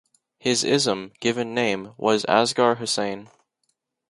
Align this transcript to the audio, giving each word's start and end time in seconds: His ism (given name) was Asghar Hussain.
His 0.39 0.63
ism 0.63 1.11
(given 1.19 1.53
name) 1.53 1.93
was 1.95 2.25
Asghar 2.25 2.77
Hussain. 2.79 3.29